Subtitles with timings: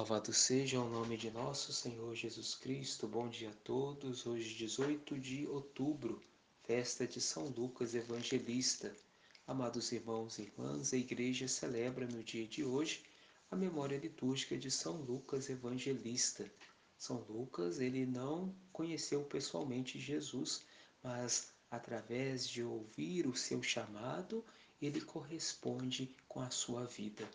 [0.00, 3.06] Louvado seja o nome de nosso Senhor Jesus Cristo.
[3.06, 4.24] Bom dia a todos.
[4.24, 6.22] Hoje, 18 de outubro,
[6.62, 8.96] festa de São Lucas Evangelista.
[9.46, 13.02] Amados irmãos e irmãs, a igreja celebra no dia de hoje
[13.50, 16.50] a memória litúrgica de São Lucas Evangelista.
[16.96, 20.64] São Lucas, ele não conheceu pessoalmente Jesus,
[21.02, 24.42] mas através de ouvir o seu chamado,
[24.80, 27.28] ele corresponde com a sua vida.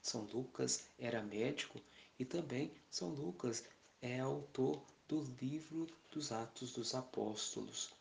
[0.00, 1.80] São Lucas era médico
[2.18, 3.64] e também São Lucas
[4.00, 7.92] é autor do livro dos Atos dos Apóstolos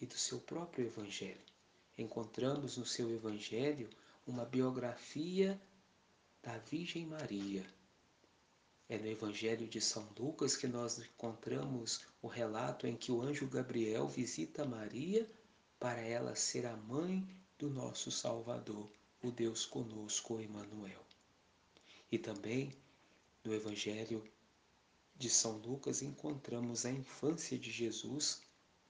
[0.00, 1.40] e do seu próprio Evangelho.
[1.96, 3.88] Encontramos no seu Evangelho
[4.26, 5.60] uma biografia
[6.42, 7.64] da Virgem Maria.
[8.88, 13.46] É no Evangelho de São Lucas que nós encontramos o relato em que o anjo
[13.46, 15.30] Gabriel visita Maria
[15.78, 17.26] para ela ser a mãe
[17.58, 18.90] do nosso Salvador,
[19.22, 21.00] o Deus conosco, Emmanuel.
[22.10, 22.72] E também
[23.44, 24.22] no Evangelho
[25.16, 28.40] de São Lucas encontramos a infância de Jesus,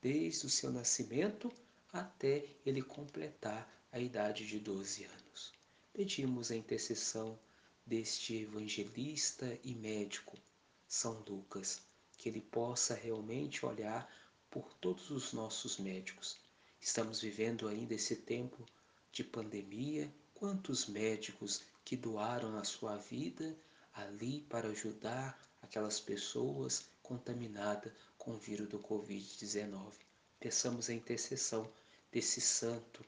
[0.00, 1.52] desde o seu nascimento
[1.92, 5.52] até ele completar a idade de 12 anos.
[5.92, 7.38] Pedimos a intercessão
[7.86, 10.38] deste evangelista e médico,
[10.86, 11.82] São Lucas,
[12.18, 14.10] que ele possa realmente olhar
[14.50, 16.38] por todos os nossos médicos.
[16.80, 18.66] Estamos vivendo ainda esse tempo
[19.10, 20.12] de pandemia.
[20.34, 23.56] Quantos médicos que doaram a sua vida
[23.92, 29.92] ali para ajudar aquelas pessoas contaminadas com o vírus do Covid-19.
[30.40, 31.70] Peçamos a intercessão
[32.10, 33.04] desse santo,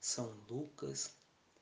[0.00, 1.14] São Lucas,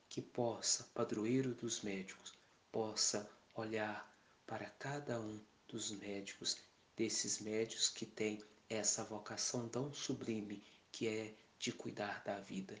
[0.09, 2.33] que possa, padroeiro dos médicos,
[2.71, 4.13] possa olhar
[4.45, 6.57] para cada um dos médicos,
[6.95, 12.79] desses médicos que têm essa vocação tão sublime que é de cuidar da vida.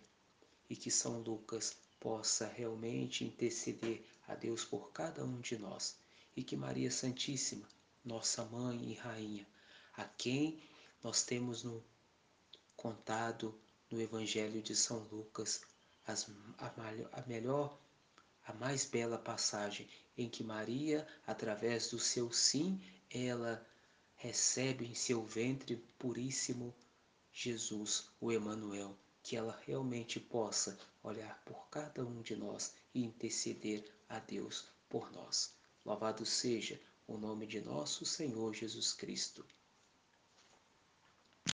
[0.69, 5.97] E que São Lucas possa realmente interceder a Deus por cada um de nós.
[6.37, 7.67] E que Maria Santíssima,
[8.03, 9.47] nossa mãe e rainha,
[9.97, 10.61] a quem
[11.01, 11.83] nós temos no
[12.75, 13.59] contado
[13.89, 15.61] no Evangelho de São Lucas
[16.05, 16.29] as,
[16.59, 16.71] a,
[17.11, 17.75] a melhor,
[18.45, 22.79] a mais bela passagem em que Maria, através do seu sim,
[23.09, 23.67] ela
[24.15, 26.71] recebe em seu ventre puríssimo
[27.33, 33.83] Jesus, o Emanuel, que ela realmente possa olhar por cada um de nós e interceder
[34.07, 35.51] a Deus por nós.
[35.83, 39.43] Louvado seja o nome de nosso Senhor Jesus Cristo.